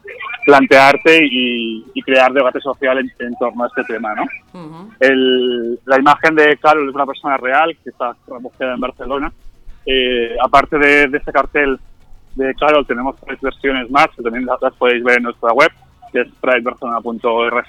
plantearte 0.44 1.24
y, 1.24 1.84
y 1.92 2.02
crear 2.02 2.32
debate 2.32 2.60
social 2.60 2.98
en, 2.98 3.10
en 3.18 3.34
torno 3.36 3.64
a 3.64 3.66
este 3.66 3.82
tema, 3.84 4.14
¿no? 4.14 4.22
Ujú. 4.54 4.90
El- 5.00 5.80
la 5.84 5.98
imagen 5.98 6.34
de 6.36 6.56
Carol 6.58 6.88
es 6.88 6.94
una 6.94 7.06
persona 7.06 7.36
real 7.36 7.76
que 7.82 7.90
está 7.90 8.14
refugiada 8.28 8.74
en 8.74 8.80
Barcelona. 8.80 9.32
Eh, 9.84 10.36
aparte 10.42 10.78
de, 10.78 11.08
de 11.08 11.18
ese 11.18 11.32
cartel 11.32 11.78
de 12.36 12.54
Carol, 12.54 12.86
tenemos 12.86 13.16
tres 13.24 13.40
versiones 13.40 13.90
más 13.90 14.06
que 14.16 14.22
también 14.22 14.46
las, 14.46 14.60
las 14.62 14.74
podéis 14.74 15.02
ver 15.02 15.16
en 15.18 15.24
nuestra 15.24 15.52
web, 15.52 15.70
que 16.12 16.20
es 16.20 16.28
pridebarcelona.org, 16.40 17.66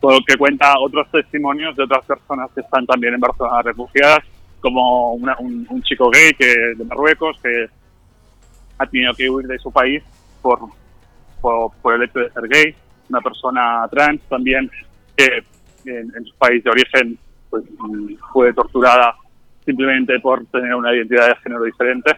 con 0.00 0.14
lo 0.14 0.20
que 0.26 0.36
cuenta 0.36 0.78
otros 0.78 1.10
testimonios 1.10 1.76
de 1.76 1.84
otras 1.84 2.04
personas 2.06 2.50
que 2.54 2.60
están 2.62 2.86
también 2.86 3.14
en 3.14 3.20
Barcelona 3.20 3.60
refugiadas, 3.62 4.20
como 4.60 5.12
una- 5.14 5.36
un, 5.40 5.66
un 5.68 5.82
chico 5.82 6.10
gay 6.10 6.32
que 6.38 6.46
de 6.76 6.84
Marruecos 6.84 7.36
que 7.42 7.66
ha 8.78 8.86
tenido 8.86 9.12
que 9.14 9.28
huir 9.28 9.46
de 9.46 9.58
su 9.58 9.70
país 9.72 10.02
por, 10.42 10.60
por, 11.40 11.94
el 11.94 12.02
hecho 12.02 12.20
de 12.20 12.30
ser 12.30 12.48
gay, 12.48 12.74
una 13.08 13.20
persona 13.20 13.86
trans 13.90 14.20
también 14.28 14.70
que 15.16 15.44
en, 15.84 16.24
su 16.24 16.34
país 16.36 16.62
de 16.64 16.70
origen 16.70 17.18
pues, 17.50 17.64
fue 18.32 18.52
torturada 18.52 19.14
simplemente 19.64 20.18
por 20.20 20.44
tener 20.46 20.74
una 20.74 20.94
identidad 20.94 21.28
de 21.28 21.36
género 21.36 21.64
diferente. 21.64 22.16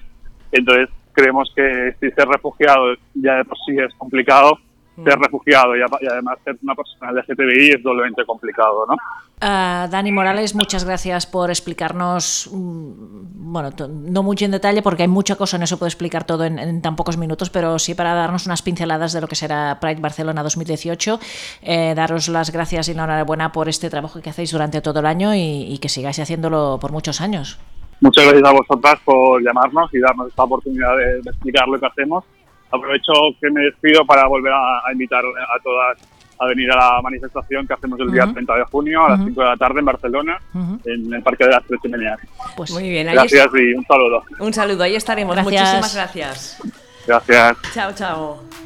Entonces 0.52 0.88
creemos 1.12 1.52
que 1.54 1.94
si 2.00 2.10
ser 2.10 2.28
refugiado 2.28 2.94
ya 3.14 3.36
de 3.36 3.44
por 3.44 3.56
sí 3.66 3.76
es 3.76 3.92
complicado, 3.94 4.58
ser 5.04 5.18
refugiado 5.18 5.76
y, 5.76 5.80
además 6.08 6.38
ser 6.44 6.56
una 6.62 6.74
persona 6.74 7.12
LGTBI 7.12 7.70
es 7.70 7.82
doblemente 7.82 8.24
complicado, 8.24 8.86
¿no? 8.88 8.96
Ah, 9.40 9.88
Dani 9.90 10.12
Morales, 10.12 10.54
muchas 10.54 10.84
gracias 10.84 11.26
por 11.26 11.50
explicarnos, 11.50 12.50
mm, 12.52 13.52
bueno, 13.52 13.70
no 13.88 14.22
mucho 14.22 14.44
en 14.44 14.50
detalle 14.50 14.82
porque 14.82 15.04
hay 15.04 15.08
mucha 15.08 15.36
cosa, 15.36 15.56
no 15.56 15.66
se 15.66 15.76
puede 15.76 15.88
explicar 15.88 16.24
todo 16.24 16.44
en, 16.44 16.58
en 16.58 16.82
tan 16.82 16.96
pocos 16.96 17.16
minutos, 17.16 17.48
pero 17.50 17.78
sí 17.78 17.94
para 17.94 18.14
darnos 18.14 18.46
unas 18.46 18.62
pinceladas 18.62 19.12
de 19.12 19.20
lo 19.20 19.28
que 19.28 19.36
será 19.36 19.78
Pride 19.80 20.00
Barcelona 20.00 20.42
2018. 20.42 21.18
Eh, 21.62 21.94
daros 21.94 22.28
las 22.28 22.52
gracias 22.52 22.88
y 22.88 22.94
la 22.94 23.04
enhorabuena 23.04 23.52
por 23.52 23.68
este 23.68 23.88
trabajo 23.88 24.20
que 24.20 24.30
hacéis 24.30 24.52
durante 24.52 24.80
todo 24.80 25.00
el 25.00 25.06
año 25.06 25.34
y, 25.34 25.72
y 25.72 25.78
que 25.78 25.88
sigáis 25.88 26.18
haciéndolo 26.18 26.78
por 26.80 26.92
muchos 26.92 27.20
años. 27.20 27.58
Muchas 28.00 28.24
gracias 28.24 28.48
a 28.48 28.52
vosotras 28.52 28.98
por 29.04 29.42
llamarnos 29.42 29.92
y 29.92 30.00
darnos 30.00 30.28
esta 30.28 30.44
oportunidad 30.44 30.96
de, 30.96 31.20
de 31.20 31.30
explicar 31.30 31.68
lo 31.68 31.78
que 31.78 31.86
hacemos. 31.86 32.24
Aprovecho 32.72 33.12
que 33.40 33.50
me 33.50 33.62
despido 33.62 34.04
para 34.04 34.26
volver 34.26 34.52
a, 34.52 34.78
a 34.86 34.92
invitar 34.92 35.22
a 35.24 35.62
todas 35.62 35.98
a 36.42 36.46
venir 36.46 36.70
a 36.72 36.76
la 36.76 37.02
manifestación 37.02 37.66
que 37.66 37.74
hacemos 37.74 38.00
el 38.00 38.10
día 38.12 38.24
Ujú. 38.24 38.32
30 38.32 38.54
de 38.56 38.64
junio 38.64 39.04
a 39.04 39.10
las 39.10 39.18
Ujú. 39.20 39.28
5 39.28 39.40
de 39.42 39.46
la 39.46 39.56
tarde 39.58 39.80
en 39.80 39.84
Barcelona, 39.84 40.38
en 40.86 41.12
el 41.12 41.22
Parque 41.22 41.44
de 41.44 41.50
las 41.50 41.64
Tres 41.66 41.80
Chimeneas. 41.82 42.18
Pues 42.56 42.70
Muy 42.70 42.88
bien, 42.88 43.08
ahí 43.08 43.14
Gracias 43.14 43.48
y 43.54 43.74
un 43.74 43.84
saludo. 43.84 44.22
un 44.38 44.54
saludo, 44.54 44.82
ahí 44.84 44.94
estaremos. 44.96 45.36
Gracias. 45.36 45.60
Muchísimas 45.60 45.94
gracias. 45.94 46.62
Gracias. 47.06 47.56
Chao, 47.74 47.92
chao. 47.94 48.50